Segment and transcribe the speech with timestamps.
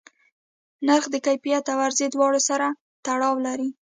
[0.87, 2.67] نرخ د کیفیت او عرضه دواړو سره
[3.05, 3.69] تړاو لري.